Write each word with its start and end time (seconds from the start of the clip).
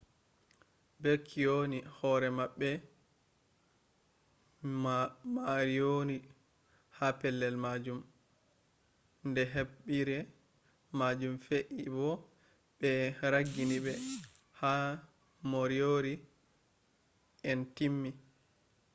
be 1.01 1.11
kyoni 1.27 1.77
hore 1.97 2.29
mabbe 2.37 2.69
moriori 5.33 6.17
ha 6.97 7.07
pelle 7.19 7.47
majum 7.65 7.99
de 9.35 9.43
hebire 9.53 10.17
majum 10.99 11.33
fe'i 11.47 11.83
bo 11.95 12.09
be 12.79 12.91
ragginibe 13.31 13.93
har 14.59 14.85
moriori 15.51 16.13
en 17.49 17.59
timmi 17.75 18.11